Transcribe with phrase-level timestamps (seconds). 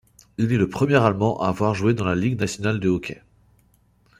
[0.39, 3.21] Il est le premier allemand à avoir joué dans la Ligue nationale de hockey.